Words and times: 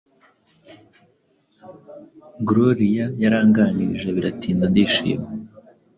Gloria 2.47 3.05
yaranganirije 3.23 4.07
biratinda 4.15 4.65
ndishima 4.71 5.27